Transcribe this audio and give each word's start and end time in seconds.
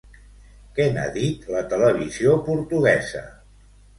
Què 0.77 0.87
n'ha 0.95 1.03
dit 1.17 1.45
la 1.57 1.61
televisió 1.75 2.33
portuguesa? 2.47 3.21